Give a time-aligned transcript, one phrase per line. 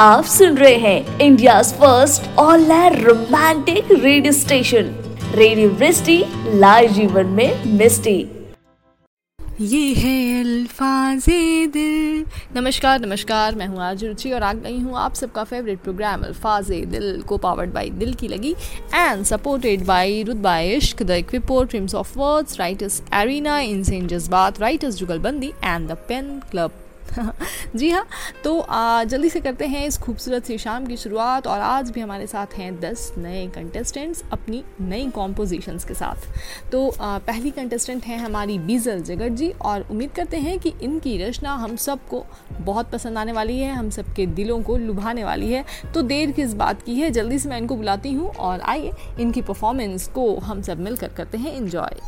[0.00, 2.62] आप सुन रहे हैं India first all
[2.94, 4.86] romantic radio station
[5.34, 6.16] radio Vrishti
[6.54, 8.16] live जीवन में मिस्टी।
[9.62, 12.24] ये है अल्फाजे दिल।
[12.56, 16.84] नमस्कार नमस्कार मैं हूँ आज रुचि और आ गई हूँ आप सबका फेवरेट प्रोग्राम अल्फाजे
[16.90, 18.54] दिल को पावर्ड बाई दिल की लगी
[18.94, 24.60] एंड सपोर्टेड बाई रुतबा इश्क the equiport trims of words writers arena in sent जज्बात
[24.60, 26.86] राइटर्स जुगलबंदी एंड द पेन क्लब
[27.76, 28.04] जी हाँ
[28.44, 28.66] तो
[29.04, 32.54] जल्दी से करते हैं इस खूबसूरत सी शाम की शुरुआत और आज भी हमारे साथ
[32.54, 39.02] हैं दस नए कंटेस्टेंट्स अपनी नई कॉम्पोजिशंस के साथ। तो पहली कंटेस्टेंट हैं हमारी बीजल
[39.02, 42.24] जगत जी और उम्मीद करते हैं कि इनकी रचना हम सबको
[42.60, 46.54] बहुत पसंद आने वाली है, हम सबके दिलों को लुभाने वाली है। तो देर किस
[46.54, 47.10] बात की है?
[47.10, 51.38] जल्दी से मैं इनको बुलाती हूँ और आइए इनकी परफॉर्मेंस को हम सब मिलकर करते
[51.38, 52.00] हैं। इन्जॉय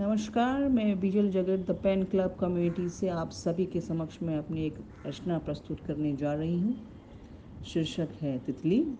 [0.00, 4.66] नमस्कार, मैं बिजल जगत, द पेन क्लब कम्युनिटी से आप सभी के समक्ष में अपनी
[4.66, 4.74] एक
[5.06, 6.76] रचना प्रस्तुत करने जा रही हूँ।
[7.66, 8.94] शीर्षक है तितली।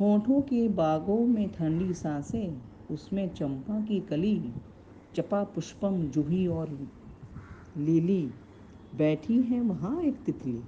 [0.00, 4.52] होठों के बागों में ठंडी साँसें, उसमें चंपा की कली,
[5.14, 6.88] चपा पुष्पम जूही और
[7.76, 8.30] लीली।
[8.96, 10.60] बैठी है वहाँ एक तितली।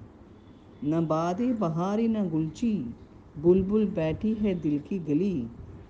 [0.85, 2.95] न बादे बहारी न गुलची,
[3.39, 5.47] बुलबुल बैठी है दिल की गली।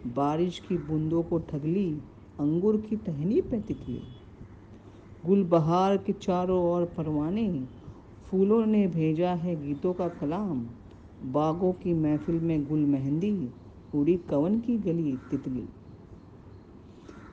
[0.06, 1.98] बारिश की बूंदों को ठगली
[2.40, 4.00] अंगूर की टहनी पे तितली
[5.26, 7.64] गुलबहार के चारों ओर परवाने,
[8.24, 10.66] फूलों ने भेजा है गीतों का कलाम,
[11.24, 13.48] बागों की महफिल में गुल मेहंदी
[13.94, 15.68] उड़ी कवन की गली तितली।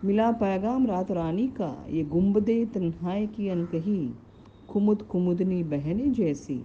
[0.04, 4.14] मिला पैगाम रात रानी का, ये गुम्बदे तन्हाई की अनकही
[4.68, 6.62] कुमुद कुमुदनी बहने जैसी,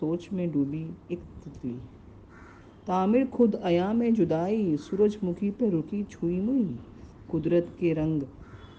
[0.00, 1.74] सोच में डूबी एक तितली।
[2.86, 6.78] तामिर खुद अया में जुदाई, सूरजमुखी पे रुकी छुई मुई।
[7.32, 8.22] कुदरत के रंग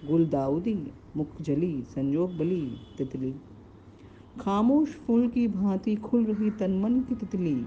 [0.08, 3.34] गुलदाउदी मुखजली संजोग बली, तितली।
[4.40, 7.66] खामोश फूल की भांति खुल रही तनमन की तितली।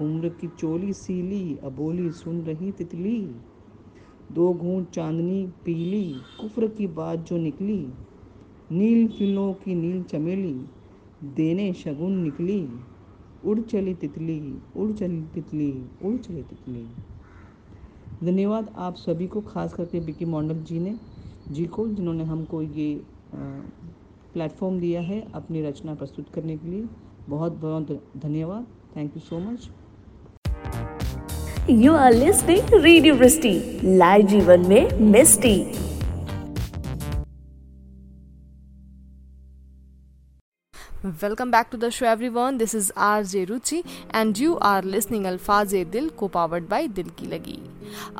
[0.00, 3.20] उम्र की चोली सीली, अबोली सुन रही तितली।
[4.32, 7.86] दो घूंट चांदनी पीली, कुफर की बात जो निकली।
[8.72, 10.54] नील फिलों की नील चमेली,
[11.24, 12.68] देने शगुन निकली।
[13.44, 16.86] उड़ चली तितली, उड़ चली तितली, उड़ चली तितली।
[18.24, 20.94] धन्यवाद आप सभी को, खास करके बिकी मॉडल जी ने,
[21.48, 23.00] जी को, जिन्होंने हमको ये
[23.34, 26.84] प्लेटफॉर्म दिया है अपनी रचना प्रस्तुत करने के लिए।
[27.28, 28.66] बहुत बहुत धन्यवाद।
[28.96, 29.68] Thank you so much
[31.70, 33.14] you are listening radio
[33.96, 35.56] live जीवन में misty
[41.04, 43.82] welcome back to the show everyone this is R J Ruchi
[44.14, 47.58] and you are listening अल्फाज दिल को पावर्ड बाई दिल की लगी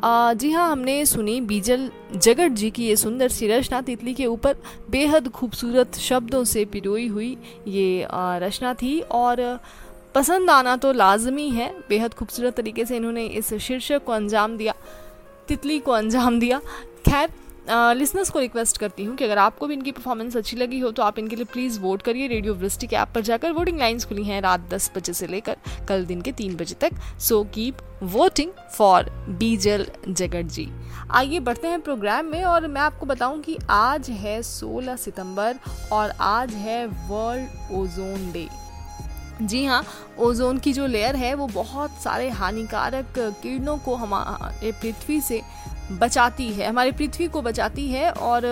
[0.03, 4.25] uh, जी हाँ हमने सुनी बीजल जगत जी की ये सुंदर सी रचना तितली के
[4.25, 4.57] ऊपर
[4.89, 9.41] बेहद खूबसूरत शब्दों से पिरोई हुई ये uh, रचना थी और
[10.15, 14.73] पसंद आना तो लाजमी है। बेहद खूबसूरत तरीके से इन्होंने इस शीर्षक को अंजाम दिया
[15.47, 16.59] तितली को अंजाम दिया।
[17.05, 17.29] खैर
[17.69, 21.03] लिसनर्स को रिक्वेस्ट करती हूँ कि अगर आपको भी इनकी परफॉर्मेंस अच्छी लगी हो तो
[21.03, 24.23] आप इनके लिए प्लीज़ वोट करिए रेडियो वृष्टि के ऐप पर जाकर। वोटिंग लाइन्स खुली
[24.23, 25.57] हैं रात दस बजे से लेकर
[25.89, 29.09] कल दिन के तीन बजे तक। So keep voting for
[29.39, 30.69] Bijal Jagat ji
[31.11, 35.59] आइए बढ़ते हैं प्रोग्राम में और मैं आपको बताऊँ कि आज है 16 सितंबर
[35.91, 38.47] और आज है वर्ल्ड ओजोन डे
[39.41, 39.83] जी हाँ
[40.19, 45.41] ओजोन की जो लेयर है, वो बहुत सारे हानिकारक किरणों को हमारे पृथ्वी से
[45.91, 48.45] बचाती है, हमारी पृथ्वी को बचाती है और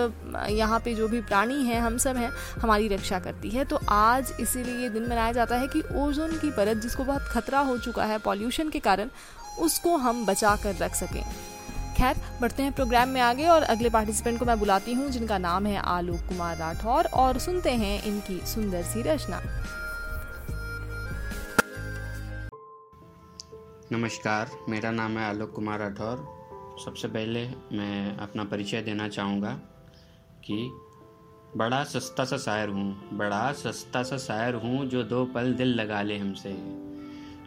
[0.50, 2.30] यहाँ पे जो भी प्राणी हैं, हम सब हैं,
[2.62, 6.50] हमारी रक्षा करती है। तो आज इसीलिए ये दिन मनाया जाता है कि ओजोन की
[6.50, 9.10] परत, जिसको बहुत खतरा हो चुका है पॉल्यूशन के कारण,
[9.60, 11.22] उसको हम बचा कर रख सकें।
[11.98, 15.66] खैर, बढ़ते हैं प्रोग्राम में आगे और अगले पार्टिसिपेंट को मैं बुलाती हूँ, जिनका नाम
[15.66, 19.40] है आलोक कुमार राठौर, और सुनते हैं इनकी सुंदर सी रचना।
[23.92, 26.18] नमस्कार, मेरा नाम है आलोक कुमार राठौर।
[26.84, 27.42] सबसे पहले
[27.72, 29.50] मैं अपना परिचय देना चाहूँगा
[30.44, 30.54] कि
[31.56, 36.02] बड़ा सस्ता सा शायर हूँ। बड़ा सस्ता सा शायर हूँ जो दो पल दिल लगा
[36.02, 36.54] ले हमसे।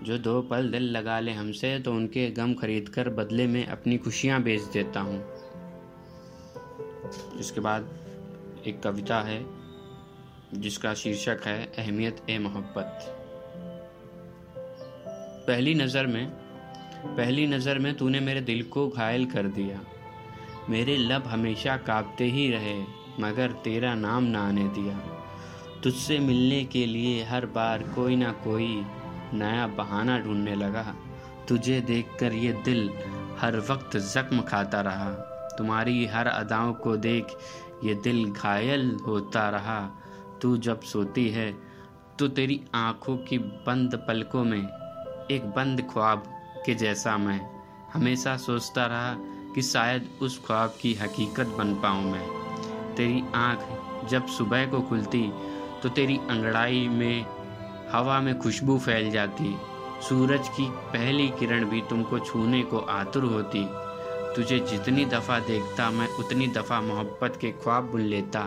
[0.03, 3.97] जो दो पल दिल लगा ले हमसे तो उनके गम खरीद कर बदले में अपनी
[3.97, 5.19] खुशियाँ बेच देता हूँ।
[7.39, 7.89] इसके बाद
[8.67, 9.45] एक कविता है,
[10.53, 13.21] जिसका शीर्षक है, अहमियत ए मोहब्बत।
[15.47, 16.44] पहली नज़र में
[17.07, 19.79] पहली नज़र में तूने मेरे दिल को घायल कर दिया।
[20.69, 22.75] मेरे लब हमेशा कांपते ही रहे,
[23.19, 24.97] मगर तेरा नाम ना आने दिया।
[25.83, 28.69] तुझसे मिलने के लिए हर बार कोई ना कोई
[29.33, 30.95] नया बहाना ढूँढने लगा।
[31.49, 32.89] तुझे देखकर ये दिल
[33.39, 35.09] हर वक्त जख्म खाता रहा।
[35.57, 37.37] तुम्हारी हर अदाओं को देख
[37.83, 39.79] ये दिल घायल होता रहा।
[40.41, 41.51] तू जब सोती है
[42.19, 44.61] तो तेरी आँखों की बंद पलकों में
[45.31, 46.23] एक बंद ख्वाब
[46.65, 47.39] के जैसा मैं
[47.93, 49.13] हमेशा सोचता रहा
[49.55, 52.27] कि शायद उस ख्वाब की हकीकत बन पाऊँ मैं।
[52.95, 55.21] तेरी आँख जब सुबह को खुलती
[55.83, 57.25] तो तेरी अंगड़ाई में,
[57.91, 59.55] हवा में खुशबू फैल जाती।
[60.01, 63.65] सूरज की पहली किरण भी तुमको छूने को आतुर होती।
[64.35, 68.39] तुझे जितनी दफ़ा देखता, मैं उतनी दफ़ा मोहब्बत के ख्वाब बुन लेता।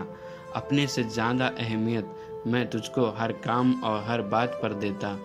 [0.55, 5.15] अपने से ज़्यादा अहमियत मैं तुझको हर काम और हर बात पर देता।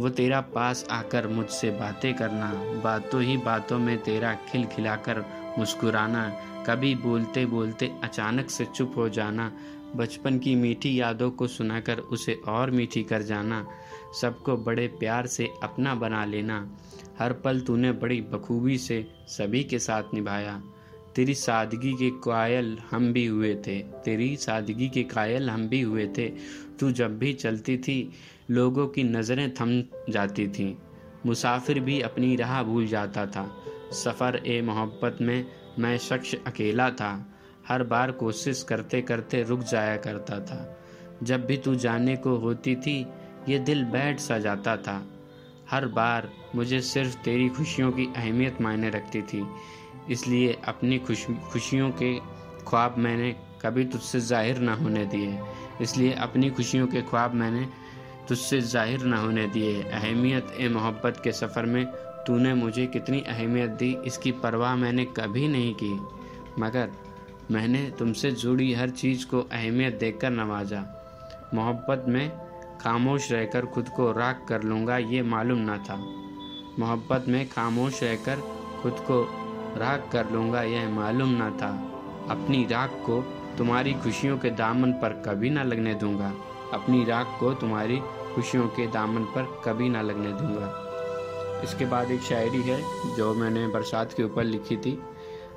[0.00, 2.52] वो तेरा पास आकर मुझसे बातें करना,
[2.84, 5.24] बातों ही बातों में तेरा खिल खिलाकर
[5.58, 6.28] मुस्कुराना,
[6.66, 9.50] कभी बोलते बोलते अचानक से चुप हो जाना,
[9.96, 13.66] बचपन की मीठी यादों को सुनाकर उसे और मीठी कर जाना,
[14.20, 16.66] सबको बड़े प्यार से अपना बना लेना,
[17.18, 20.60] हर पल तूने बड़ी बखूबी से सभी के साथ निभाया।
[21.16, 26.06] तेरी सादगी के कायल हम भी हुए थे, तेरी सादगी के कायल हम भी हुए
[26.18, 26.28] थे
[26.80, 28.12] तू जब भी चलती थी,
[28.50, 29.82] लोगों की नज़रें थम
[30.12, 30.74] जाती थीं।
[31.26, 33.44] मुसाफिर भी अपनी राह भूल जाता था।
[33.92, 35.44] सफ़र ए मोहब्बत में
[35.78, 37.12] मैं शख्स अकेला था।
[37.68, 40.78] हर बार कोशिश करते करते रुक जाया करता था।
[41.22, 43.06] जब भी तू जाने को होती थी,
[43.48, 45.02] ये दिल बैठ सा जाता था।
[45.70, 49.44] हर बार मुझे सिर्फ़ तेरी खुशियों की अहमियत मायने रखती थी।
[50.10, 52.14] इसलिए अपनी खुश खुशियों के
[52.68, 55.38] ख्वाब मैंने कभी तुझसे ज़ाहिर ना होने दिए।
[55.80, 57.66] इसलिए अपनी खुशियों के ख्वाब मैंने
[58.28, 61.84] तुझसे ज़ाहिर ना होने दिए। अहमियत ए मोहब्बत के सफ़र में
[62.26, 65.92] तूने मुझे कितनी अहमियत दी, इसकी परवाह मैंने कभी नहीं की।
[66.58, 66.90] मगर
[67.50, 70.84] मैंने तुमसे जुड़ी हर चीज़ को अहमियत देकर नवाजा।
[71.54, 72.30] मोहब्बत में
[72.80, 75.96] खामोश रहकर खुद को राख कर लूँगा, ये मालूम ना था।
[76.78, 78.40] मोहब्बत में खामोश रहकर
[78.82, 79.22] खुद को
[79.76, 81.70] राख कर लूँगा, यह मालूम ना था।
[82.30, 83.20] अपनी राख को
[83.58, 86.32] तुम्हारी खुशियों के दामन पर कभी ना लगने दूँगा।
[86.72, 87.98] अपनी राख को तुम्हारी
[88.34, 92.80] खुशियों के दामन पर कभी ना लगने दूँगा। इसके बाद एक शायरी है
[93.16, 94.98] जो मैंने बरसात के ऊपर लिखी थी।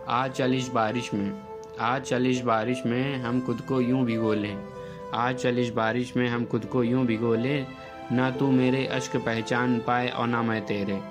[0.07, 1.42] आज चलिश बारिश में
[1.80, 4.57] आज चलिश बारिश में हम खुद को यूँ भिगो लें
[5.13, 7.68] आज चलिश बारिश में हम खुद को यूँ भिगो लें
[8.12, 11.01] ना तू मेरे अश्क पहचान पाए और ना मैं तेरे।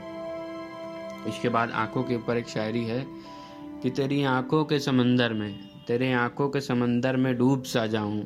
[1.28, 3.04] इसके बाद आँखों के ऊपर एक शायरी है
[3.82, 8.25] कि तेरी आँखों के समंदर में तेरे आँखों के समंदर में डूब सा जाऊँ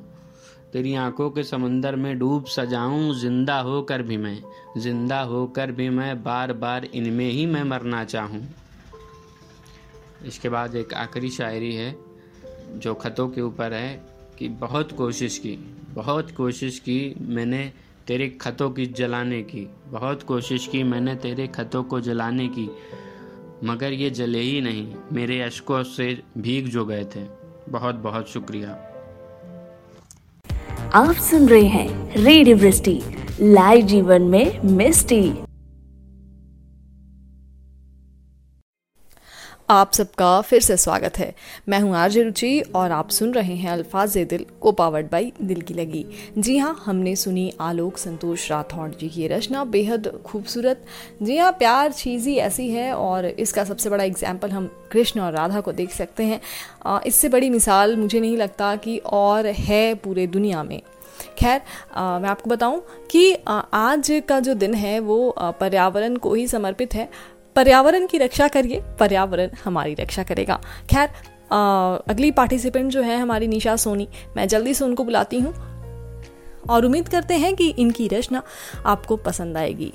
[0.72, 4.42] तेरी आँखों के समंदर में डूब सा जाऊँ ज़िंदा होकर भी मैं,
[4.78, 8.48] ज़िंदा होकर भी मैं बार बार इनमें ही मैं मरना चाहूँ।
[10.26, 11.96] इसके बाद एक आखिरी शायरी है,
[12.74, 14.04] जो ख़तों के ऊपर है,
[14.38, 15.56] कि बहुत कोशिश की,
[15.94, 17.72] बहुत कोशिश की मैंने
[18.06, 22.70] तेरे खतों की जलाने की, बहुत कोशिश की मैंने तेरे खतों को जलाने की,
[23.64, 27.37] मगर ये जले ही नहीं, मेरे अशकों से भीग जो गए थे।
[27.72, 28.70] बहुत बहुत शुक्रिया।
[30.94, 32.56] आप सुन रहे हैं रेडियो
[33.40, 35.47] लाइव जीवन में मिस्टी।
[39.68, 41.34] आप सबका फिर से स्वागत है।
[41.68, 45.60] मैं हूँ आरजे रुचि और आप सुन रहे हैं अल्फाज दिल को पावर्ड बाई दिल
[45.60, 46.04] की लगी।
[46.38, 50.84] जी हाँ हमने सुनी आलोक संतोष राठौड़ जी की रचना, बेहद खूबसूरत।
[51.22, 55.32] जी हाँ प्यार चीज़ ही ऐसी है और इसका सबसे बड़ा एग्ज़ाम्पल हम कृष्ण और
[55.32, 56.40] राधा को देख सकते हैं।
[57.06, 60.80] इससे बड़ी मिसाल मुझे नहीं लगता कि और है पूरे दुनिया में।
[61.38, 61.60] खैर
[61.92, 67.08] मैं आपको बताऊँ कि आज का जो दिन है वो पर्यावरण को ही समर्पित है।
[67.58, 70.60] पर्यावरण की रक्षा करिए, पर्यावरण हमारी रक्षा करेगा।
[70.90, 71.08] खैर
[72.08, 75.52] अगली पार्टिसिपेंट जो है हमारी निशा सोनी, मैं जल्दी से उनको बुलाती हूँ
[76.70, 78.42] और उम्मीद करते हैं कि इनकी रचना
[78.86, 79.92] आपको पसंद आएगी।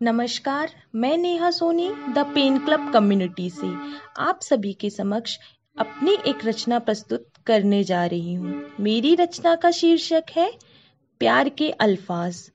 [0.00, 3.72] नमस्कार, मैं Neha Soni, the pen club community से।
[4.18, 5.38] आप सभी के समक्ष
[5.76, 10.50] अपनी एक रचना प्रस्तुत करने जा रही हूँ। मेरी रचना का शीर्षक है,
[11.20, 12.50] प्यार के अल्फाज।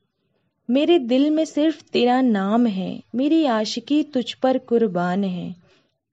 [0.72, 5.56] मेरे दिल में सिर्फ़ तेरा नाम है। मेरी आशिकी तुझ पर कुर्बान है।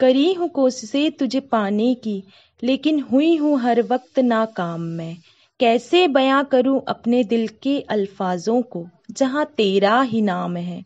[0.00, 2.22] करी हूँ कोशिशें तुझे पाने की,
[2.62, 5.16] लेकिन हुई हूँ हर वक्त नाकाम मैं।
[5.60, 10.84] कैसे बयां करूँ अपने दिल के अल्फाजों को, जहाँ तेरा ही नाम है?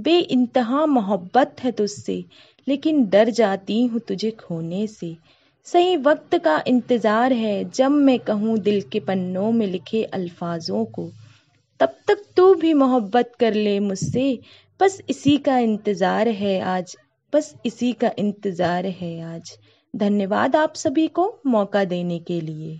[0.00, 2.24] बे इंतहा मोहब्बत है तुझसे,
[2.68, 5.16] लेकिन डर जाती हूँ तुझे खोने से।
[5.64, 11.10] सही वक्त का इंतज़ार है जब मैं कहूँ दिल के पन्नों में लिखे अल्फाजों को।
[11.80, 14.38] तब तक तू भी मोहब्बत कर ले मुझसे।
[14.80, 16.96] बस इसी का इंतज़ार है आज,
[17.32, 19.56] बस इसी का इंतज़ार है आज।
[19.94, 22.78] धन्यवाद आप सभी को मौका देने के लिए।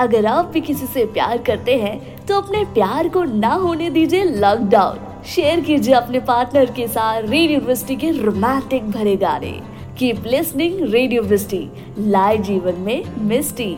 [0.00, 4.24] अगर आप भी किसी से प्यार करते हैं तो अपने प्यार को ना होने दीजिए
[4.24, 9.52] लॉकडाउन शेयर कीजिए अपने पार्टनर के साथ रेडियो वृष्टि के रोमांटिक भरे गाने।
[9.98, 13.76] कीप लिसनिंग रेडियो वृष्टि लाए जीवन में misty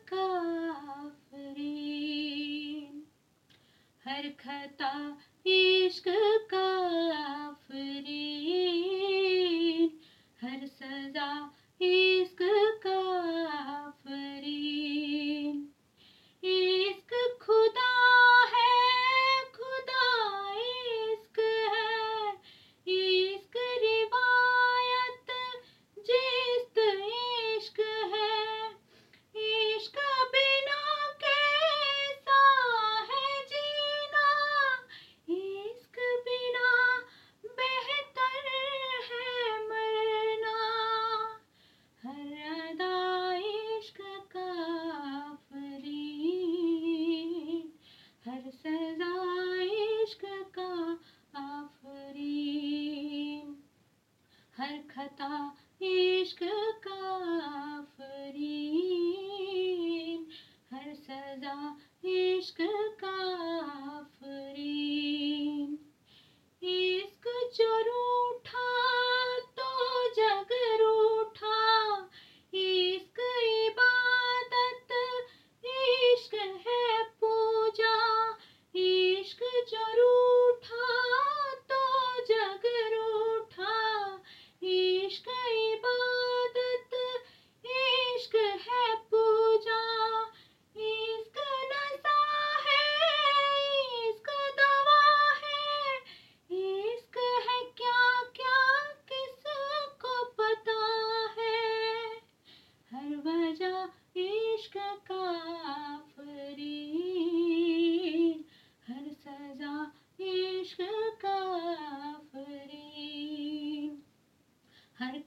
[0.08, 0.22] का
[1.02, 3.06] आफरीन।
[4.04, 6.04] हर खता इश्क
[6.50, 6.68] का
[10.42, 11.30] हर सजा
[11.80, 12.38] इश्क
[12.86, 12.98] का
[16.44, 17.90] इश्क खुदा
[18.46, 20.04] है खुदा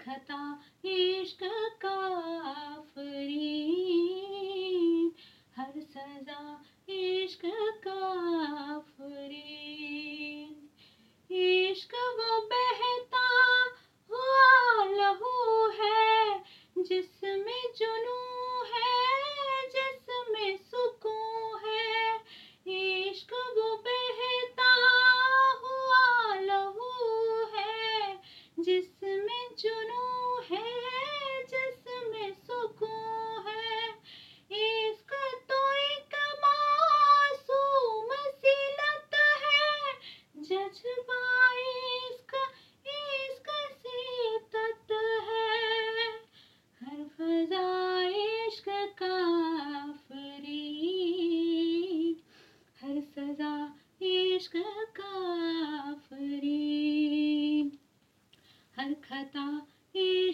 [0.06, 0.40] खता
[0.86, 1.44] इश्क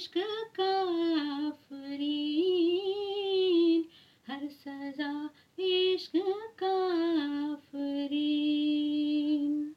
[0.02, 0.14] इश्क
[0.60, 0.80] का
[1.48, 3.86] आफरीन
[4.30, 5.30] हर सजा
[5.60, 6.12] इश्क
[6.60, 6.72] का
[7.52, 9.76] आफरीन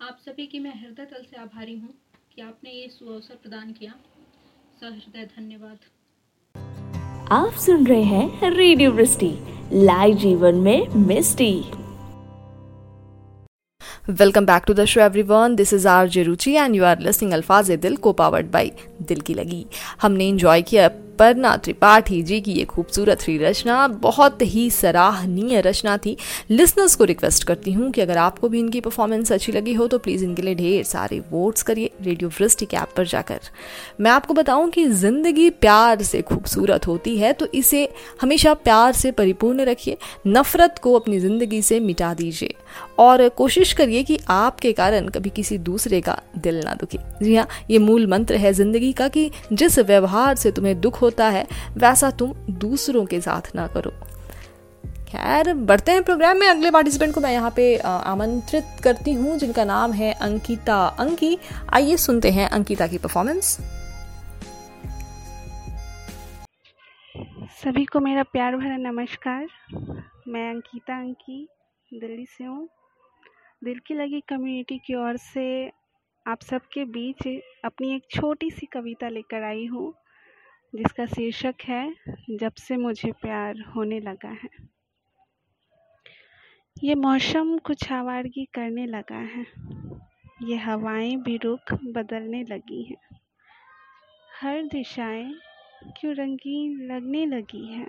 [0.00, 1.94] आप सभी की मैं हृदय तल से आभारी हूँ
[2.34, 3.94] कि आपने ये सुअवसर प्रदान किया।
[4.80, 5.78] सहृदय धन्यवाद।
[7.32, 9.38] आप सुन रहे हैं रेडियो वृष्टि,
[9.72, 11.83] लाइव जीवन में मिस्टी।
[14.14, 17.70] Welcome back to the show everyone this is R जेरुचि and you are listening अल्फाज
[17.70, 18.70] ए दिल को पावर्ड बाई
[19.02, 19.64] दिल की लगी
[20.02, 25.96] हमने इंजॉय किया परना त्रिपाठी जी की ये खूबसूरत सी रचना। बहुत ही सराहनीय रचना
[25.96, 26.16] थी।
[26.50, 29.98] लिसनर्स को रिक्वेस्ट करती हूँ कि अगर आपको भी इनकी परफॉर्मेंस अच्छी लगी हो तो
[29.98, 33.40] प्लीज़ इनके लिए ढेर सारे वोट्स करिए रेडियो वृष्टि के ऐप पर जाकर।
[34.00, 37.88] मैं आपको बताऊँ कि ज़िंदगी प्यार से खूबसूरत होती है तो इसे
[38.20, 42.54] हमेशा प्यार से परिपूर्ण रखिए। नफ़रत को अपनी ज़िंदगी से मिटा दीजिए।
[42.98, 47.46] और कोशिश करिए कि आपके कारण कभी किसी दूसरे का दिल ना दुखे। जी हाँ
[47.70, 52.10] ये मूल मंत्र है ज़िंदगी का कि जिस व्यवहार से तुम्हें दुख होता है, वैसा
[52.12, 53.92] तुम दूसरों के साथ ना करो।
[55.08, 59.64] खैर, बढ़ते हैं प्रोग्राम में। अगले पार्टिसिपेंट को मैं यहाँ पे आमंत्रित करती हूँ, जिनका
[59.64, 61.38] नाम है अंकिता। अंकी,
[61.72, 63.58] आइए सुनते हैं अंकिता की परफॉर्मेंस
[67.56, 69.46] सभी को मेरा प्यार भरा नमस्कार।
[70.28, 71.46] मैं अंकिता अंकी
[72.00, 72.68] दिल्ली से हूँ।
[73.64, 75.72] दिल की लगी कम्युनिटी की ओर से
[76.26, 79.94] आप सबके बीच अपनी एक छोटी सी कविता लेकर आई हूँ,
[80.74, 81.94] जिसका शीर्षक है,
[82.30, 84.48] जब से मुझे प्यार होने लगा है।
[86.82, 89.46] ये मौसम कुछ आवारगी करने लगा है।
[90.42, 93.18] ये हवाएँ भी रुख बदलने लगी हैं।
[94.40, 95.34] हर दिशाएँ
[96.00, 97.86] क्यों रंगीन लगने लगी है।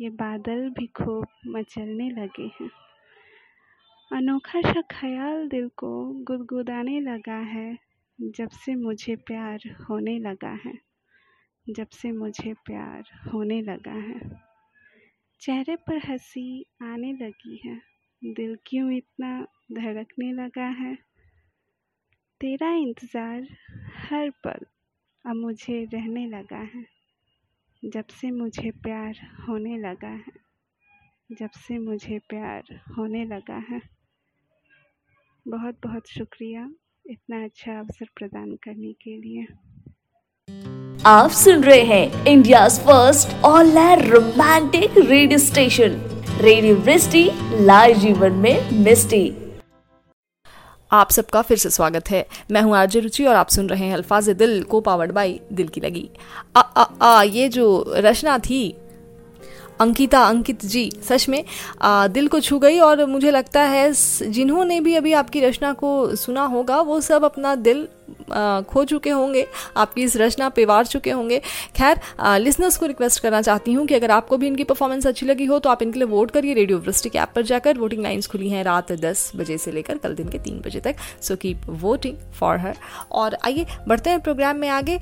[0.00, 2.70] ये बादल भी खूब मचलने लगे हैं।
[4.12, 5.88] अनोखा सा ख्याल दिल को
[6.24, 7.78] गुदगुदाने लगा है,
[8.20, 9.60] जब से मुझे प्यार
[9.90, 10.72] होने लगा है,
[11.70, 14.20] जब से मुझे प्यार होने लगा है।
[15.40, 17.82] चेहरे पर हँसी आने लगी है,
[18.22, 20.94] दिल क्यों इतना धड़कने लगा है?
[22.40, 23.46] तेरा इंतज़ार
[23.96, 24.66] हर पल
[25.24, 26.84] अब मुझे रहने लगा है,
[27.84, 30.32] जब से मुझे प्यार होने लगा है,
[31.32, 33.97] जब से मुझे प्यार होने लगा है।
[35.48, 36.62] बहुत बहुत शुक्रिया
[37.10, 39.46] इतना अच्छा अवसर प्रदान करने के लिए।
[41.06, 45.96] आप सुन रहे हैं India first online romantic radio station
[46.40, 47.22] radio Vrishti
[47.60, 49.30] live जीवन में मिस्टी।
[50.92, 53.94] आप सबका फिर से स्वागत है। मैं हूँ आरजे रुचि और आप सुन रहे हैं
[53.94, 56.08] अल्फाज दिल को पावर्ड बाई दिल की लगी।
[56.56, 58.60] आ, आ, आ, ये जो रचना थी
[59.80, 61.42] अंकिता अंकित जी सच में
[61.82, 66.16] आ, दिल को छू गई और मुझे लगता है जिन्होंने भी अभी आपकी रचना को
[66.16, 67.86] सुना होगा वो सब अपना दिल
[68.68, 71.38] खो चुके होंगे आपकी इस रचना पे वार चुके होंगे।
[71.76, 72.00] खैर
[72.38, 75.58] लिसनर्स को रिक्वेस्ट करना चाहती हूँ कि अगर आपको भी इनकी परफॉर्मेंस अच्छी लगी हो
[75.58, 78.48] तो आप इनके लिए वोट करिए रेडियो वृष्टि के ऐप पर जाकर। वोटिंग लाइन्स खुली
[78.48, 82.16] हैं रात दस बजे से लेकर कल दिन के तीन बजे तक सो कीप वोटिंग
[82.40, 82.76] फॉर हर
[83.12, 85.00] और आइए बढ़ते हैं प्रोग्राम में आगे।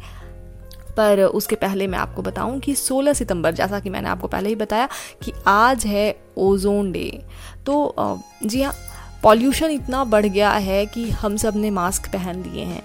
[0.96, 4.56] पर उसके पहले मैं आपको बताऊँ कि 16 सितंबर, जैसा कि मैंने आपको पहले ही
[4.56, 4.88] बताया
[5.22, 7.10] कि आज है ओजोन डे।
[7.66, 7.94] तो
[8.44, 8.74] जी हाँ
[9.22, 12.82] पॉल्यूशन इतना बढ़ गया है कि हम सबने मास्क पहन लिए हैं।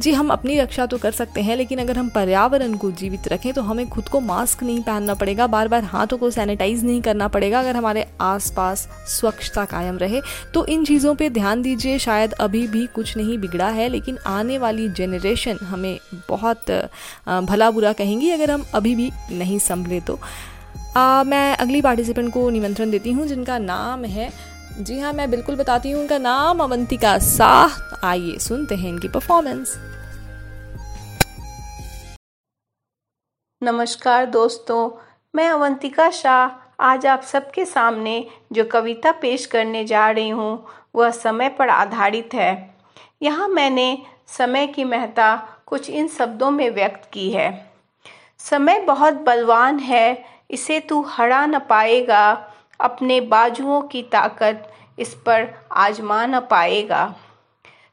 [0.00, 3.52] जी हम अपनी रक्षा तो कर सकते हैं लेकिन अगर हम पर्यावरण को जीवित रखें
[3.54, 7.28] तो हमें खुद को मास्क नहीं पहनना पड़ेगा बार बार हाथों को सैनिटाइज नहीं करना
[7.28, 10.20] पड़ेगा अगर हमारे आसपास स्वच्छता कायम रहे।
[10.54, 14.58] तो इन चीज़ों पे ध्यान दीजिए शायद अभी भी कुछ नहीं बिगड़ा है लेकिन आने
[14.58, 16.70] वाली जनरेशन हमें बहुत
[17.28, 20.18] भला बुरा कहेंगी अगर हम अभी भी नहीं संभले तो।
[20.96, 24.30] आ, मैं अगली पार्टिसिपेंट को निमंत्रण देती हूँ जिनका नाम है
[24.76, 29.74] जी हाँ मैं बिल्कुल बताती हूँ, उनका नाम अवंतिका शाह आइए सुनते हैं इनकी परफॉर्मेंस
[33.62, 34.90] नमस्कार दोस्तों,
[35.34, 41.10] मैं अवंतिका शाह आज आप सबके सामने जो कविता पेश करने जा रही हूँ, वह
[41.10, 42.74] समय पर आधारित है।
[43.22, 43.86] यहाँ मैंने
[44.28, 45.34] समय की महत्ता
[45.66, 47.50] कुछ इन शब्दों में व्यक्त की है।
[48.40, 55.54] समय बहुत बलवान है, इसे तू हरा न पाएगा। अपने बाजुओं की ताकत इस पर
[55.72, 57.14] आजमा न पाएगा।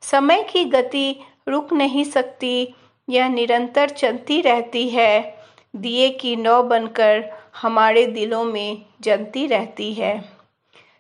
[0.02, 2.76] समय की गति रुक नहीं सकती,
[3.10, 5.42] यह निरंतर चलती रहती है।
[5.76, 10.30] दिए की नौ बनकर हमारे दिलों में जलती रहती है।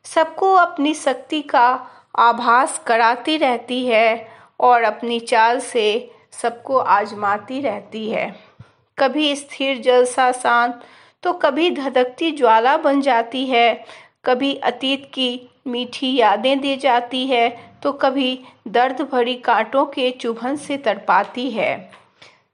[0.03, 1.87] सबको अपनी शक्ति का
[2.19, 8.35] आभास कराती रहती है और अपनी चाल से सबको आजमाती रहती है।
[8.97, 10.81] कभी स्थिर जल सा शांत
[11.23, 13.86] तो कभी धधकती ज्वाला बन जाती है,
[14.25, 17.49] कभी अतीत की मीठी यादें दे जाती है
[17.84, 21.91] तो कभी दर्द भरी कांटों के चुभन से तड़पाती है।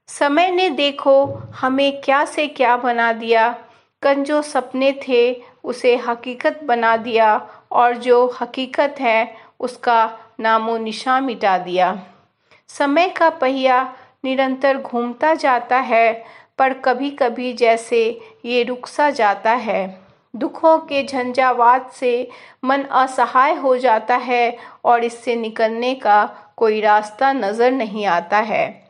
[0.08, 1.24] समय ने देखो
[1.56, 3.48] हमें क्या से क्या बना दिया,
[4.02, 5.20] कन जो सपने थे
[5.64, 7.36] उसे हकीकत बना दिया,
[7.72, 11.92] और जो हकीकत है उसका नामो निशा मिटा दिया।
[12.70, 13.82] समय का पहिया
[14.24, 16.24] निरंतर घूमता जाता है
[16.58, 22.28] पर कभी कभी जैसे ये रुक सा जाता है। दुखों के झंझावात से
[22.64, 26.24] मन असहाय हो जाता है और इससे निकलने का
[26.56, 28.88] कोई रास्ता नज़र नहीं आता है।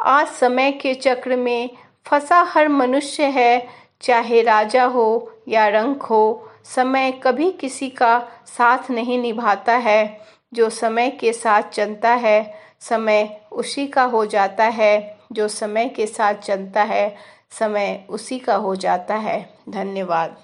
[0.00, 1.70] आज समय के चक्र में
[2.06, 3.68] फंसा हर मनुष्य है,
[4.00, 10.20] चाहे राजा हो या रंक हो, समय कभी किसी का साथ नहीं निभाता है।
[10.52, 16.06] जो समय के साथ चलता है समय उसी का हो जाता है जो समय के
[16.06, 17.14] साथ चलता है।
[17.58, 19.38] समय उसी का हो जाता है।
[19.68, 20.36] धन्यवाद।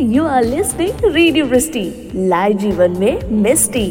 [0.00, 3.88] You are listening radio Vrishti live जीवन में मिस्टी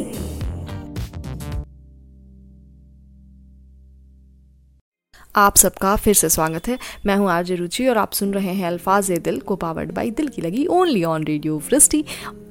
[5.36, 8.68] आप सबका फिर से स्वागत है। मैं हूँ आरजे रुचि और आप सुन रहे हैं
[8.68, 12.04] अल्फाज दिल को पावर्ड बाई दिल की लगी ओनली ऑन रेडियो वृष्टि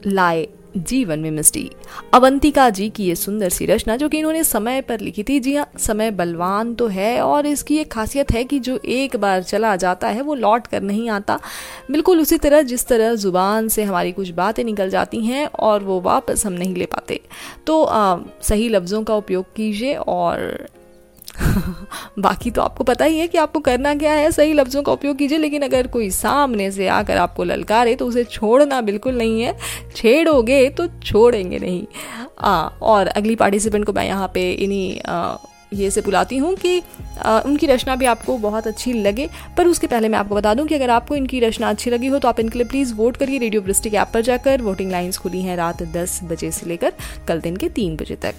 [0.06, 1.70] लाए जीवन में मिस्टी।
[2.14, 5.54] अवंतिका जी की ये सुंदर सी रचना जो कि इन्होंने समय पर लिखी थी जी
[5.54, 9.74] हाँ समय बलवान तो है और इसकी एक खासियत है कि जो एक बार चला
[9.76, 11.38] जाता है वो लौट कर नहीं आता।
[11.90, 16.00] बिल्कुल उसी तरह जिस तरह ज़ुबान से हमारी कुछ बातें निकल जाती हैं और वो
[16.00, 17.20] वापस हम नहीं ले पाते।
[17.66, 20.66] तो आ, सही लफ्ज़ों का उपयोग कीजिए और
[22.18, 25.16] बाकी तो आपको पता ही है कि आपको करना क्या है सही लफ्ज़ों का उपयोग
[25.18, 29.56] कीजिए लेकिन अगर कोई सामने से आकर आपको ललकारे तो उसे छोड़ना बिल्कुल नहीं है।
[29.96, 31.86] छेड़ोगे तो छोड़ेंगे नहीं।
[32.38, 35.36] आ, और अगली पार्टिसिपेंट को मैं यहाँ पे इन्हीं
[35.72, 36.82] ये से बुलाती हूँ कि
[37.18, 40.66] आ, उनकी रचना भी आपको बहुत अच्छी लगे पर उसके पहले मैं आपको बता दूँ
[40.66, 43.38] कि अगर आपको इनकी रचना अच्छी लगी हो तो आप इनके लिए प्लीज़ वोट करिए
[43.38, 46.92] रेडियो ब्रिस्टिक ऐप पर जाकर। वोटिंग लाइन्स खुली हैं रात दस बजे से लेकर
[47.28, 48.34] कल दिन के तीन बजे तक।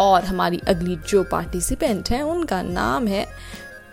[0.00, 3.26] और हमारी अगली जो पार्टिसिपेंट हैं उनका नाम है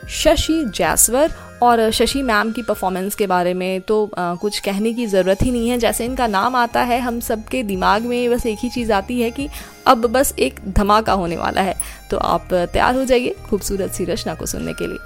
[0.09, 1.33] शशि जैसवर।
[1.63, 5.51] और शशि मैम की परफॉर्मेंस के बारे में तो आ, कुछ कहने की ज़रूरत ही
[5.51, 8.91] नहीं है। जैसे इनका नाम आता है हम सबके दिमाग में बस एक ही चीज़
[8.91, 9.47] आती है कि
[9.87, 11.75] अब बस एक धमाका होने वाला है।
[12.11, 14.97] तो आप तैयार हो जाइए खूबसूरत सी रचना को सुनने के लिए।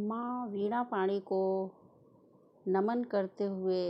[0.00, 1.70] माँ वीणा पाणी को
[2.66, 3.84] नमन करते हुए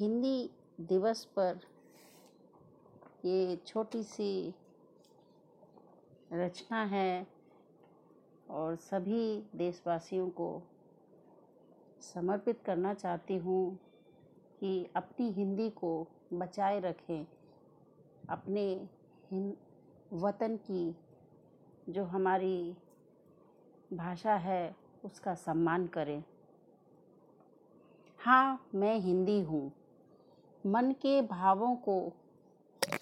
[0.00, 0.50] हिंदी
[0.88, 1.60] दिवस पर
[3.24, 4.54] ये छोटी सी
[6.32, 7.26] रचना है
[8.50, 10.62] और सभी देशवासियों को
[12.02, 13.78] समर्पित करना चाहती हूँ
[14.60, 17.26] कि अपनी हिंदी को बचाए रखें,
[18.30, 18.88] अपने
[20.12, 20.94] वतन की
[21.88, 22.76] जो हमारी
[23.92, 26.22] भाषा है उसका सम्मान करें।
[28.18, 29.70] हाँ मैं हिंदी हूँ।
[30.66, 32.12] मन के भावों को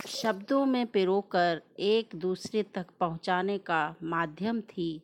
[0.06, 5.02] शब्दों में पिरोकर एक दूसरे तक पहुँचाने का माध्यम थी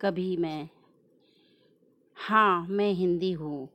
[0.00, 0.68] कभी मैं।
[2.16, 3.68] हाँ मैं हिंदी हूँ।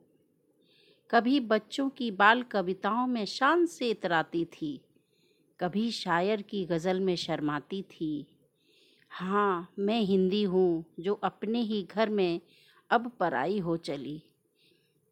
[1.12, 4.82] कभी बच्चों की बाल कविताओं में शान से इतराती थी।
[5.60, 8.28] कभी शायर की गज़ल में शर्माती थी।
[9.10, 12.42] हाँ मैं हिंदी हूँ, जो अपने ही घर में
[12.90, 14.24] अब पराई हो चली।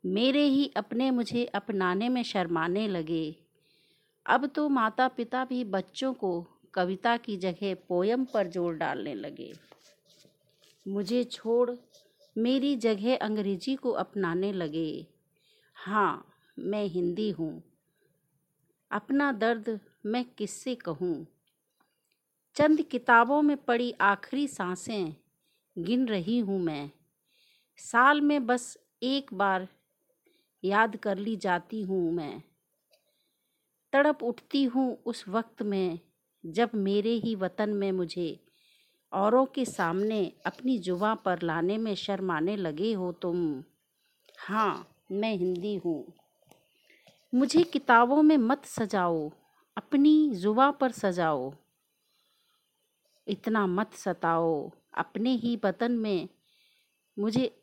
[0.03, 3.35] मेरे ही अपने मुझे अपनाने में शर्माने लगे।
[4.25, 9.53] अब तो माता पिता भी बच्चों को कविता की जगह पोयम पर ज़ोर डालने लगे।
[10.87, 11.71] मुझे छोड़
[12.35, 15.07] मेरी जगह अंग्रेज़ी को अपनाने लगे।
[15.75, 16.25] हाँ
[16.59, 17.63] मैं हिंदी हूँ।
[18.91, 21.27] अपना दर्द मैं किससे कहूँ?
[22.55, 25.15] चंद किताबों में पड़ी आखिरी साँसें
[25.77, 26.91] गिन रही हूँ मैं।
[27.77, 29.67] साल में बस एक बार
[30.63, 32.43] याद कर ली जाती हूँ मैं।
[33.93, 35.99] तड़प उठती हूँ उस वक्त में,
[36.45, 38.39] जब मेरे ही वतन में मुझे
[39.13, 43.63] औरों के सामने अपनी जुबा पर लाने में शर्माने लगे हो तुम।
[44.39, 46.13] हाँ मैं हिंदी हूँ।
[47.35, 49.31] मुझे किताबों में मत सजाओ,
[49.77, 51.53] अपनी जुबा पर सजाओ।
[53.27, 56.29] इतना मत सताओ, अपने ही वतन में
[57.19, 57.61] मुझे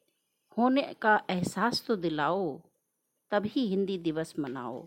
[0.59, 2.61] होने का एहसास तो दिलाओ।
[3.33, 4.81] तभी हिंदी दिवस मनाओ,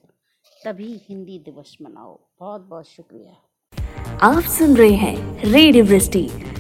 [0.65, 5.85] तभी हिंदी दिवस मनाओ। बहुत बहुत शुक्रिया। आप सुन रहे हैं रेडियो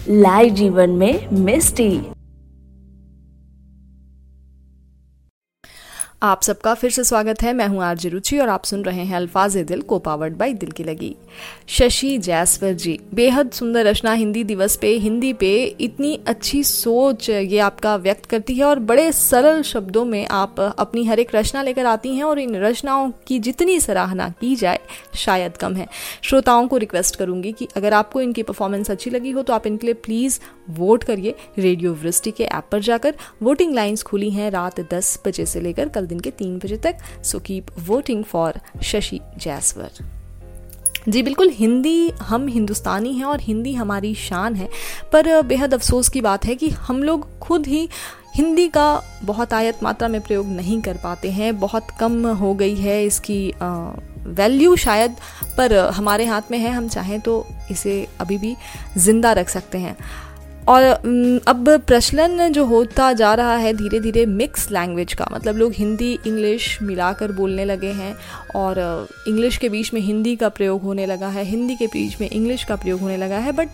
[0.09, 2.20] लाइव जीवन में मिस्टी।
[6.21, 9.15] आप सबका फिर से स्वागत है। मैं हूँ आरजे रुचि और आप सुन रहे हैं
[9.15, 11.15] अल्फाज दिल को पावर्ड बाई दिल की लगी।
[11.67, 17.59] शशि जैसवर जी, बेहद सुंदर रचना हिंदी दिवस पे, हिंदी पे इतनी अच्छी सोच ये
[17.59, 21.85] आपका व्यक्त करती है और बड़े सरल शब्दों में आप अपनी हर एक रचना लेकर
[21.85, 24.79] आती हैं और इन रचनाओं की जितनी सराहना की जाए,
[25.15, 25.87] शायद कम है।
[26.21, 29.87] श्रोताओं को रिक्वेस्ट करूँगी कि अगर आपको इनकी परफॉर्मेंस अच्छी लगी हो तो आप इनके
[29.87, 34.79] लिए प्लीज़ वोट करिए। रेडियो वृष्टि के ऐप पर जाकर वोटिंग लाइन्स खुली हैं रात
[34.93, 39.19] दस बजे से लेकर कल दिन के तीन बजे तक so keep voting for Shashi
[39.37, 40.05] Jaiswar
[41.09, 44.67] ji, बिल्कुल, हिंदी हम हिंदुस्तानी हैं और हिंदी हमारी शान है,
[45.13, 47.87] पर बेहद अफसोस की बात है कि हम लोग खुद ही
[48.35, 52.75] हिंदी का बहुत आयत मात्रा में प्रयोग नहीं कर पाते हैं, बहुत कम हो गई
[52.75, 55.15] है इसकी वैल्यू शायद,
[55.57, 58.55] पर हमारे हाथ में है, हम चाहें तो इसे अभी भी
[58.97, 59.95] ज़िंदा रख सकते हैं।
[60.67, 60.83] और
[61.47, 66.11] अब प्रचलन जो होता जा रहा है धीरे धीरे मिक्स लैंग्वेज का मतलब लोग हिंदी,
[66.27, 68.13] इंग्लिश मिलाकर बोलने लगे हैं
[68.55, 68.79] और
[69.27, 72.63] इंग्लिश के बीच में हिंदी का प्रयोग होने लगा है, हिंदी के बीच में इंग्लिश
[72.63, 73.69] का प्रयोग होने लगा है बट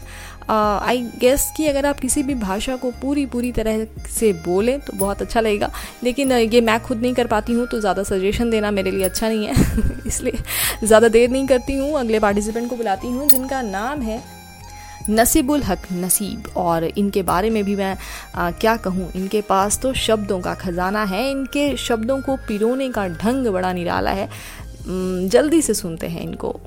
[0.49, 4.93] आई गेस कि अगर आप किसी भी भाषा को पूरी पूरी तरह से बोलें तो
[4.97, 5.69] बहुत अच्छा लगेगा,
[6.03, 9.29] लेकिन ये मैं खुद नहीं कर पाती हूँ तो ज़्यादा सजेशन देना मेरे लिए अच्छा
[9.29, 9.53] नहीं है,
[10.07, 10.37] इसलिए
[10.83, 14.21] ज़्यादा देर नहीं करती हूँ, अगले पार्टिसिपेंट को बुलाती हूँ जिनका नाम है
[15.09, 17.97] नसीबुल हक नसीब। और इनके बारे में भी मैं
[18.35, 19.11] आ, क्या कहूँ?
[19.11, 24.11] इनके पास तो शब्दों का खजाना है। इनके शब्दों को पिरोने का ढंग बड़ा निराला
[24.11, 24.29] है।
[25.29, 26.59] जल्दी से सुनते हैं इनको।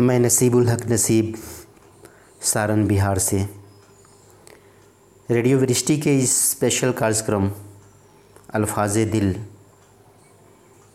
[0.00, 1.34] मैं नसीबुल हक नसीब
[2.42, 3.38] सारन बिहार से।
[5.28, 7.50] रेडियो वृष्टि के इस स्पेशल कार्यक्रम
[8.54, 9.34] अल्फाज दिल।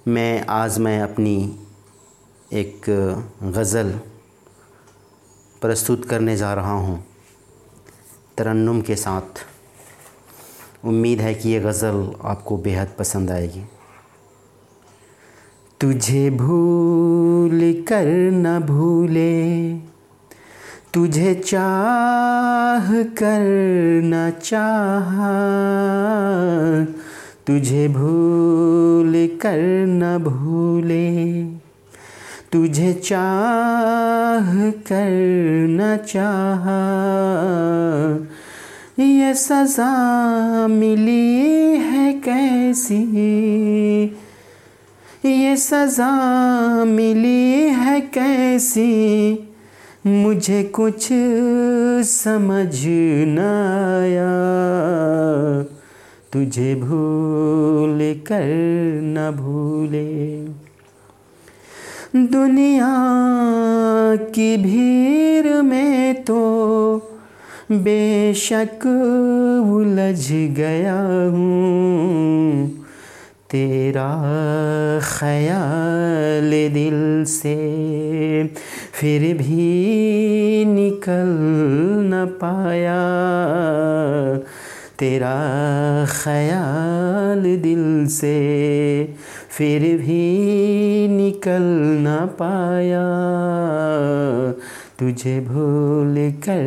[0.07, 1.35] में आज मैं अपनी
[2.53, 2.85] एक
[3.43, 3.99] गज़ल
[5.61, 7.03] प्रस्तुत करने जा रहा हूँ।
[8.37, 9.45] तरन्नुम के साथ।
[10.85, 13.63] उम्मीद है कि ये गज़ल आपको बेहद पसंद आएगी।
[15.81, 19.77] तुझे भूल कर न भूले,
[20.93, 23.41] तुझे चाह कर
[24.03, 25.15] न चाह,
[27.47, 31.60] तुझे भूल कर न भूले।
[32.53, 35.09] तुझे चाह कर
[35.69, 36.65] न चाह।
[39.03, 41.41] ये सज़ा मिली
[41.77, 43.01] है कैसी?
[45.25, 46.11] ये सज़ा
[46.85, 49.39] मिली है कैसी?
[50.07, 51.07] मुझे कुछ
[52.03, 52.81] समझ
[53.27, 53.39] न
[53.97, 54.33] आया।
[56.33, 58.45] तुझे भूल कर
[59.03, 60.60] न भूले।
[62.15, 62.87] दुनिया
[64.15, 66.41] की भीड़ में तो
[67.71, 68.85] बेशक
[69.71, 72.67] उलझ गया हूँ।
[73.51, 74.09] तेरा
[75.19, 77.55] ख्याल दिल से
[78.93, 81.31] फिर भी निकल
[82.11, 83.01] न पाया।
[84.99, 85.37] तेरा
[86.23, 88.37] ख्याल दिल से
[89.57, 91.61] फिर भी निकल
[92.01, 93.03] ना पाया।
[94.99, 96.63] तुझे भूल कर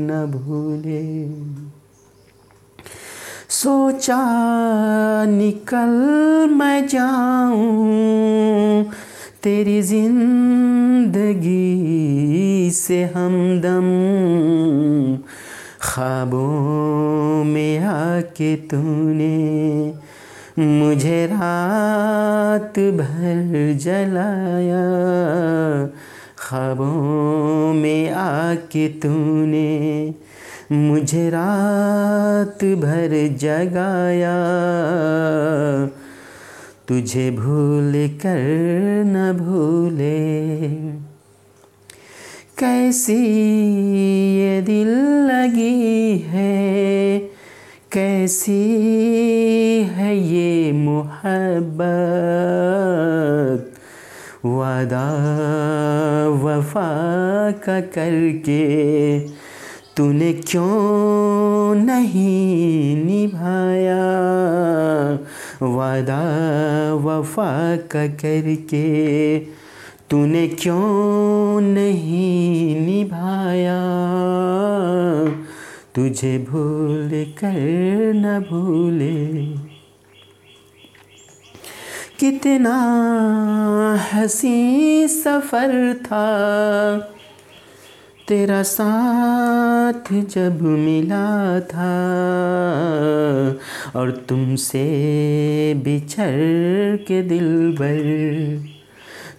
[0.00, 1.30] न भूले।
[3.48, 4.20] सोचा
[5.24, 5.88] निकल
[6.50, 8.84] मैं जाऊँ।
[9.42, 11.60] तेरी ज़िंदगी
[12.70, 13.88] से हमदम।
[15.82, 19.94] ख्वाबों में आके तूने
[20.60, 24.82] मुझे रात भर जलाया।
[26.38, 30.14] ख्वाबों में आके तूने
[30.72, 34.36] मुझे रात भर जगाया।
[36.88, 37.92] तुझे भूल
[38.26, 40.40] कर न भूले।
[42.58, 43.22] कैसी
[44.36, 44.88] ये दिल
[45.30, 47.29] लगी है?
[47.92, 53.72] कैसी है ये मोहब्बत?
[54.44, 55.18] वादा
[56.28, 59.20] वफा का करके
[59.96, 64.04] तूने क्यों नहीं निभाया?
[65.62, 69.38] वादा वफा का करके
[70.10, 73.80] तूने क्यों नहीं निभाया?
[76.00, 77.56] तुझे भूल कर
[78.14, 79.16] न भूले।
[82.18, 82.76] कितना
[84.12, 86.28] हसी सफ़र था।
[88.28, 91.92] तेरा साथ जब मिला था
[94.00, 94.84] और तुमसे
[95.74, 98.02] बिछड़ के दिल भर,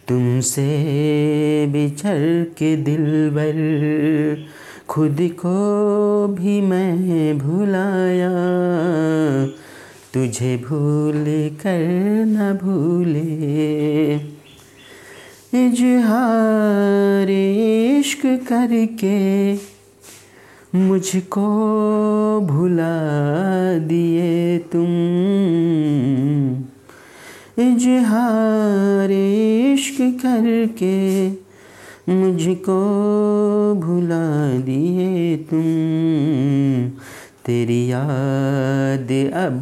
[0.08, 0.70] तुमसे
[1.68, 4.61] बिछड़ के दिल भर
[4.92, 8.32] खुद को भी मैं भुलाया।
[10.14, 11.24] तुझे भूल
[11.62, 14.16] कर न भूले।
[15.68, 17.28] इजहार
[18.00, 19.54] इश्क करके
[20.78, 21.48] मुझको
[22.42, 23.00] भुला
[23.80, 24.88] दिए तुम।
[27.64, 29.12] इजहार
[29.74, 31.30] इश्क करके
[32.10, 32.80] मुझको
[33.76, 35.62] भुला दिए तुम।
[37.46, 39.60] तेरी याद अब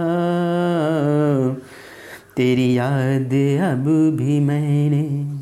[2.37, 3.35] तेरी याद
[3.72, 5.35] अब भी मैंने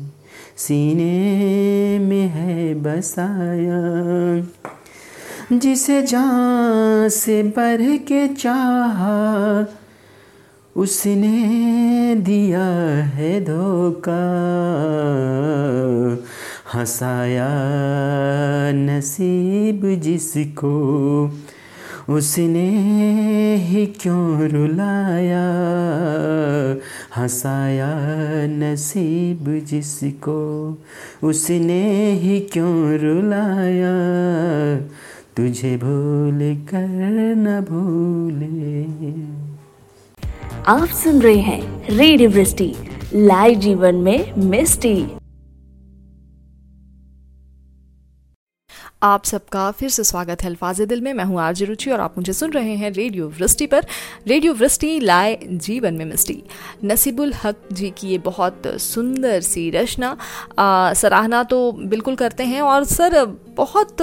[0.57, 3.81] सीने में है बसाया।
[5.57, 9.67] जिसे जान से बढ़ के चाहा
[10.77, 12.65] उसने दिया
[13.03, 14.29] है धोखा।
[16.73, 17.47] हंसाया
[18.73, 20.73] नसीब जिसको,
[22.09, 22.69] उसने
[23.55, 25.51] ही क्यों रुलाया?
[27.17, 27.93] हंसाया
[28.47, 30.69] नसीब जिसको,
[31.23, 33.93] उसने ही क्यों रुलाया?
[35.37, 39.32] तुझे भूल कर न भूले।
[40.67, 42.65] आप सुन रहे हैं रेडियो वृष्टि,
[43.13, 45.03] लाइव जीवन में मिस्टी।
[49.03, 52.17] आप सबका फिर से स्वागत है अल्फाज दिल में। मैं हूँ आरजे रुचि और आप
[52.17, 53.85] मुझे सुन रहे हैं रेडियो वृष्टि पर।
[54.27, 56.41] रेडियो वृष्टि, लाए जीवन में मिस्टी।
[56.85, 60.15] नसीबुल हक जी की ये बहुत सुंदर सी रचना।
[60.93, 63.25] सराहना तो बिल्कुल करते हैं और सर,
[63.57, 64.01] बहुत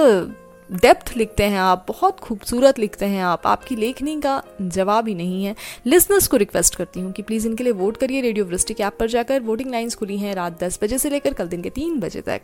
[0.73, 5.45] डेप्थ लिखते हैं आप बहुत खूबसूरत लिखते हैं आप। आपकी लेखनी का जवाब ही नहीं
[5.45, 5.55] है।
[5.87, 9.09] लिसनर्स को रिक्वेस्ट करती हूँ कि प्लीज़ इनके लिए वोट करिए रेडियो के ऐप पर
[9.09, 12.21] जाकर। वोटिंग लाइन्स खुली हैं रात दस बजे से लेकर कल दिन के तीन बजे
[12.21, 12.41] तक।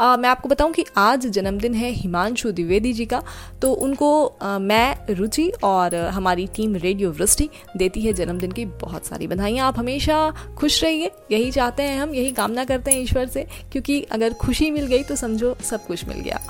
[0.00, 3.22] आ, मैं आपको बताऊँ कि आज जन्मदिन है हिमांशु द्विवेदी जी का।
[3.62, 9.06] तो उनको आ, मैं रुचि और हमारी टीम रेडियो वृष्टि देती है जन्मदिन की बहुत
[9.06, 13.26] सारी बधाइयाँ। आप हमेशा खुश रहिए। यही चाहते हैं हम यही कामना करते हैं ईश्वर
[13.26, 16.40] से। क्योंकि अगर खुशी मिल गई तो समझो सब कुछ मिल गया।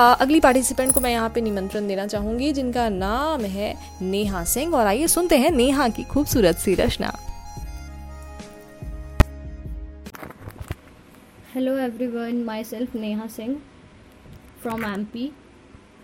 [0.00, 4.86] अगली पार्टिसिपेंट को मैं यहाँ पे निमंत्रण देना चाहूँगी, जिनका नाम है नेहा सिंह। और
[4.86, 7.12] आइए सुनते हैं नेहा की खूबसूरत सी रचना।
[11.54, 13.56] Hello everyone myself Neha Singh
[14.62, 15.30] from M P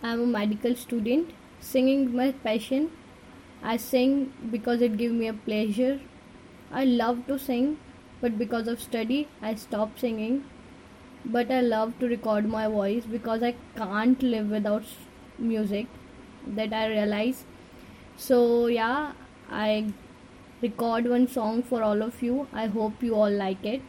[0.04, 1.32] I am a medical student
[1.72, 2.88] singing my passion
[3.64, 5.98] I Singh because it give me a pleasure
[6.74, 7.74] I love to sing
[8.22, 10.38] but because of study I stop singing
[11.25, 14.83] but I love to record my voice because I can't live without
[15.37, 15.87] music
[16.47, 17.43] that I realize.
[18.17, 19.13] So, yeah,
[19.49, 19.93] I
[20.61, 22.47] record one song for all of you.
[22.53, 23.81] I hope you all like it.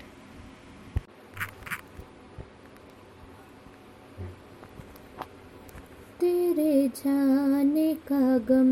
[6.20, 8.68] तेरे जाने का गम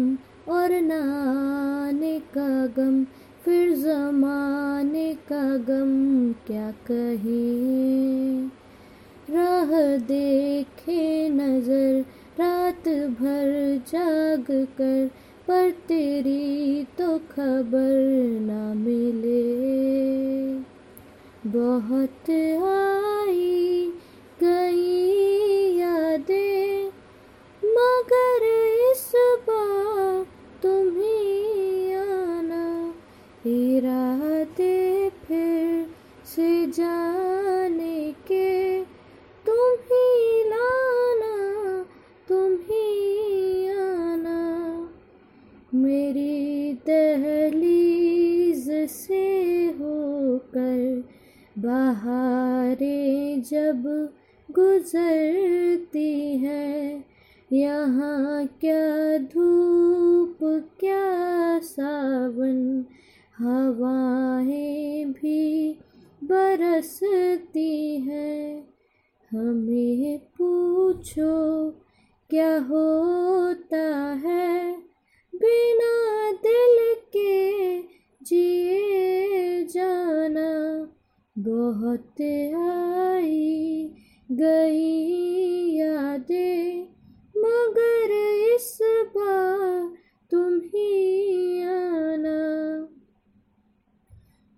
[0.53, 3.03] और नाने का गम
[3.46, 7.46] फिर जमाने का गम क्या कहे?
[9.38, 12.06] राह देखे नज़र,
[12.40, 15.12] रात भर जाग कर,
[15.48, 19.66] पर तेरी तो खबर ना मिले।
[21.50, 22.30] बहुत
[22.64, 23.25] आई
[36.66, 38.82] जाने के
[39.46, 41.36] तुम ही लाना
[42.28, 44.40] तुम ही आना।
[45.76, 51.04] मेरी दहलीज से होकर
[51.58, 54.10] बहारें जब
[54.52, 57.06] गुजरती हैं,
[57.54, 60.38] यहाँ क्या धूप,
[60.80, 62.86] क्या सावन,
[63.38, 65.78] हवाएँ भी
[66.26, 68.68] बरसती हैं।
[69.32, 71.70] हमें पूछो,
[72.30, 74.78] क्या होता है?
[75.36, 77.82] बिना दिल के
[78.24, 80.88] जिए जाना,
[81.38, 82.22] बहुत
[82.82, 83.92] आई
[84.32, 86.82] गई यादें।
[87.38, 88.12] मगर
[88.56, 88.80] इस
[89.18, 89.94] बार
[90.32, 92.65] तुम ही आना।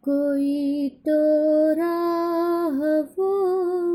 [0.10, 1.16] कोई तो
[1.74, 2.78] राह
[3.18, 3.32] वो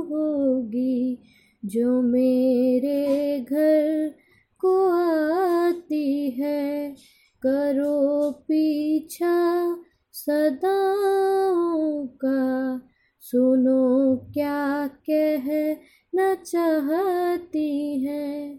[0.02, 1.18] होगी
[1.64, 4.14] जो मेरे घर
[4.60, 6.94] को आती है।
[7.42, 9.76] करो पीछा
[10.12, 12.80] सदाओं का,
[13.20, 15.76] सुनो क्या कह
[16.14, 18.56] न चाहती है।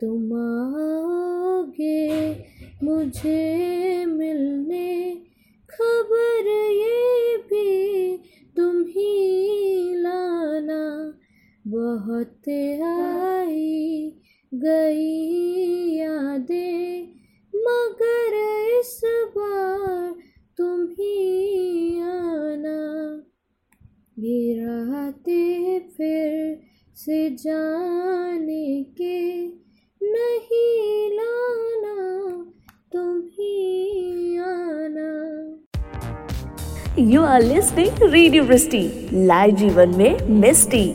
[0.00, 2.30] तुम आओगे
[2.82, 5.22] मुझे मिलने
[5.70, 8.16] खबर ये भी
[8.56, 11.12] तुम ही लाना।
[11.66, 12.48] बहुत
[12.82, 14.12] आई
[14.54, 17.08] गई यादें,
[17.54, 18.34] मगर
[18.80, 19.00] इस
[19.36, 20.14] बार
[20.58, 22.78] तुम ही आना।
[24.18, 26.60] गिराते फिर
[26.96, 29.46] से जाने के
[30.02, 31.96] नहीं लाना
[32.92, 35.49] तुम ही आना।
[36.98, 40.92] You are listening radio Vrishti live जीवन में मिस्टी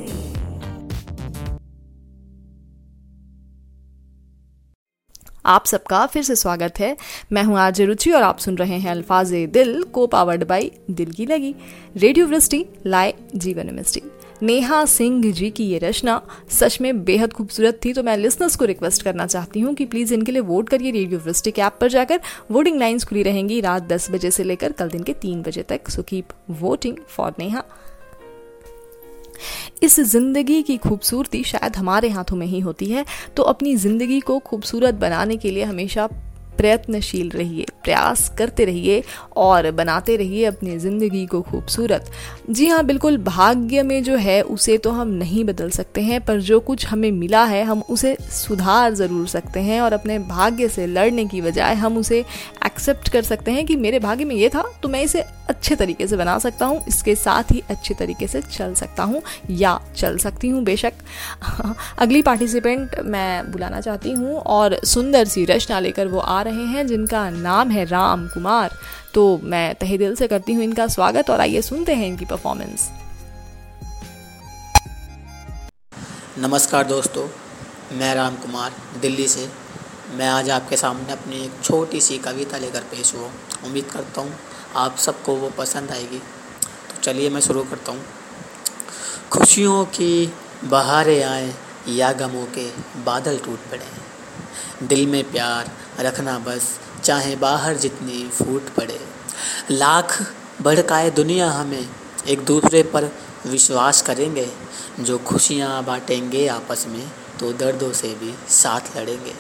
[5.45, 6.95] आप सबका फिर से स्वागत है।
[7.31, 11.11] मैं हूँ आज रुचि और आप सुन रहे हैं अल्फाज दिल को पावर्ड बाई दिल
[11.11, 11.55] की लगी।
[11.97, 14.01] रेडियो वृष्टि लाए जीवन मिस्टी
[14.41, 16.21] नेहा सिंह जी की ये रचना
[16.51, 20.13] सच में बेहद खूबसूरत थी तो मैं लिसनर्स को रिक्वेस्ट करना चाहती हूँ कि प्लीज़
[20.13, 22.19] इनके लिए वोट करिए रेडियो वृष्टिक ऐप पर जाकर।
[22.51, 25.89] वोटिंग लाइन्स खुली रहेंगी रात दस बजे से लेकर कल दिन के तीन बजे तक
[25.89, 27.63] so keep voting for Neha.
[29.83, 33.05] इस ज़िंदगी की खूबसूरती शायद हमारे हाथों में ही होती है
[33.37, 36.07] तो अपनी ज़िंदगी को खूबसूरत बनाने के लिए हमेशा
[36.57, 39.01] प्रयत्नशील रहिए, प्रयास करते रहिए
[39.37, 42.11] और बनाते रहिए अपनी ज़िंदगी को खूबसूरत।
[42.49, 46.39] जी हाँ बिल्कुल भाग्य में जो है, उसे तो हम नहीं बदल सकते हैं, पर
[46.41, 50.87] जो कुछ हमें मिला है, हम उसे सुधार ज़रूर सकते हैं और अपने भाग्य से
[50.87, 52.23] लड़ने की बजाय हम उसे
[52.65, 56.05] एक्सेप्ट कर सकते हैं कि मेरे भाग्य में ये था तो मैं इसे अच्छे तरीके
[56.07, 60.17] से बना सकता हूँ, इसके साथ ही अच्छे तरीके से चल सकता हूँ या चल
[60.17, 60.93] सकती हूँ बेशक।
[61.99, 66.85] अगली पार्टिसिपेंट मैं बुलाना चाहती हूँ और सुंदर सी रचना लेकर वो आ रहे हैं,
[66.87, 68.77] जिनका नाम है राम कुमार।
[69.13, 72.89] तो मैं तहे दिल से करती हूँ इनका स्वागत और आइए सुनते हैं इनकी परफॉर्मेंस
[76.39, 77.27] नमस्कार दोस्तों,
[77.97, 78.71] मैं राम कुमार,
[79.01, 79.47] दिल्ली से।
[80.15, 83.29] मैं आज आपके सामने अपनी एक छोटी सी कविता लेकर पेश हुआ।
[83.65, 84.33] उम्मीद करता हूँ
[84.75, 88.01] आप सबको वो पसंद आएगी। तो चलिए मैं शुरू करता हूँ।
[89.31, 90.33] खुशियों की
[90.63, 91.53] बहारें आए,
[91.89, 92.67] या गमों के
[93.05, 98.99] बादल टूट पड़े। दिल में प्यार रखना बस, चाहे बाहर जितनी फूट पड़े।
[99.71, 101.89] लाख भड़काए दुनिया हमें,
[102.27, 103.05] एक दूसरे पर
[103.47, 104.51] विश्वास करेंगे।
[104.99, 109.33] जो खुशियाँ बांटेंगे आपस में तो दर्दों से भी साथ लड़ेंगे।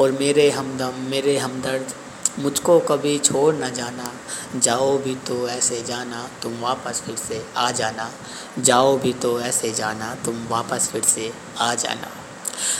[0.00, 1.94] और मेरे हमदम, मेरे हमदर्द,
[2.38, 4.12] मुझको कभी छोड़ न जाना।
[4.60, 8.10] जाओ भी तो ऐसे जाना, तुम वापस फिर से आ जाना।
[8.58, 12.21] जाओ भी तो ऐसे जाना, तुम वापस फिर से आ जाना।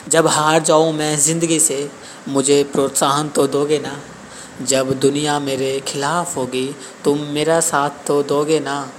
[0.08, 1.90] जब हार जाऊँ मैं ज़िंदगी से,
[2.28, 4.00] मुझे प्रोत्साहन तो दोगे ना?
[4.62, 8.90] जब दुनिया मेरे खिलाफ होगी, तुम मेरा साथ तो दोगे ना?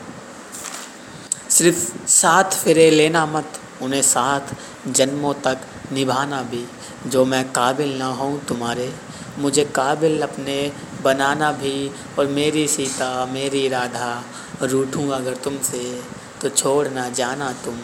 [1.50, 4.42] सिर्फ़ साथ फिरे लेना मत, उन्हें साथ
[4.88, 5.58] जन्मों तक
[5.92, 6.66] निभाना भी।
[7.08, 8.94] जो मैं काबिल ना हूँ तुम्हारे,
[9.38, 10.72] मुझे काबिल अपने
[11.04, 14.24] बनाना भी। और मेरी सीता, मेरी राधा,
[14.62, 16.02] रूठूँ अगर तुमसे।
[16.44, 17.80] तो छोड़ ना जाना तुम,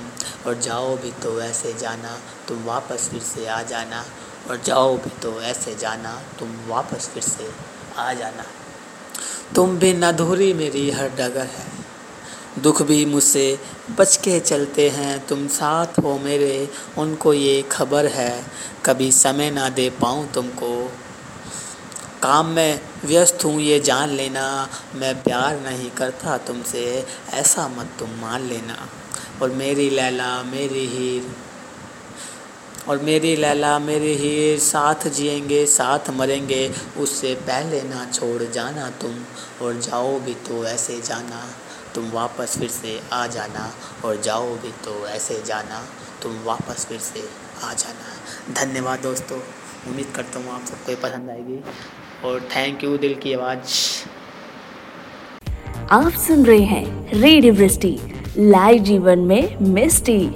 [0.47, 4.05] और जाओ भी तो ऐसे जाना, तुम वापस फिर से आ जाना,
[4.49, 7.49] और जाओ भी तो ऐसे जाना, तुम वापस फिर से
[7.97, 8.45] आ जाना।
[9.55, 11.67] तुम भी अधूरी मेरी हर डगर है,
[12.61, 13.59] दुख भी मुझसे
[13.97, 18.45] बच के चलते हैं, तुम साथ हो मेरे, उनको ये खबर है,
[18.85, 20.91] कभी समय ना दे पाऊँ तुमको।
[22.23, 28.09] काम में व्यस्त हूँ, ये जान लेना। मैं प्यार नहीं करता तुमसे, ऐसा मत तुम
[28.09, 28.89] मान लेना।
[29.41, 31.35] और मेरी लैला, मेरी हीर,
[32.87, 39.25] और मेरी लैला, मेरी हीर, साथ जिएँगे, साथ मरेंगे, उससे पहले ना छोड़ जाना तुम,
[39.61, 41.49] और जाओ भी तो ऐसे जाना।
[41.95, 43.73] तुम वापस फिर से आ जाना,
[44.05, 45.87] और जाओ भी तो ऐसे जाना।
[46.23, 47.29] तुम वापस फिर से
[47.63, 48.15] आ जाना।
[48.53, 49.39] धन्यवाद दोस्तों।
[49.87, 51.63] उम्मीद करता हूँ आप सबको पसंद आएगी।
[52.25, 53.75] और थैंक यू दिल की आवाज़।
[55.91, 57.53] आप सुन रहे हैं रेडियो
[58.37, 60.29] लाइव जीवन में मिस्टी।